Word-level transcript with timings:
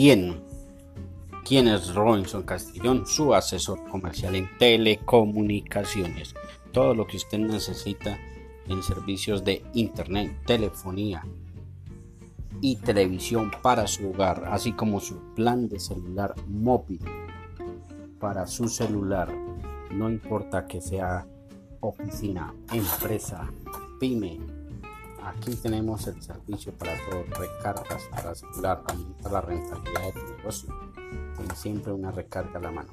Bien, 0.00 0.40
¿quién 1.44 1.66
es 1.66 1.92
Robinson 1.92 2.44
Castellón? 2.44 3.04
Su 3.04 3.34
asesor 3.34 3.84
comercial 3.90 4.36
en 4.36 4.48
telecomunicaciones. 4.56 6.36
Todo 6.70 6.94
lo 6.94 7.04
que 7.04 7.16
usted 7.16 7.40
necesita 7.40 8.16
en 8.68 8.80
servicios 8.84 9.42
de 9.42 9.64
internet, 9.74 10.30
telefonía 10.46 11.26
y 12.60 12.76
televisión 12.76 13.50
para 13.60 13.88
su 13.88 14.10
hogar, 14.10 14.44
así 14.52 14.70
como 14.70 15.00
su 15.00 15.34
plan 15.34 15.68
de 15.68 15.80
celular 15.80 16.32
móvil 16.46 17.00
para 18.20 18.46
su 18.46 18.68
celular. 18.68 19.34
No 19.90 20.08
importa 20.08 20.68
que 20.68 20.80
sea 20.80 21.26
oficina, 21.80 22.54
empresa, 22.72 23.50
pyme. 23.98 24.57
Aquí 25.24 25.54
tenemos 25.56 26.06
el 26.06 26.22
servicio 26.22 26.72
para 26.72 26.94
todo, 27.08 27.24
recargas 27.38 28.02
para 28.10 28.34
celular, 28.34 28.82
aumentar 28.88 29.32
la 29.32 29.40
rentabilidad 29.40 30.02
de 30.02 30.12
tu 30.12 30.36
negocio. 30.36 30.74
Tiene 31.36 31.54
siempre 31.54 31.92
una 31.92 32.10
recarga 32.10 32.58
a 32.58 32.62
la 32.62 32.70
mano. 32.70 32.90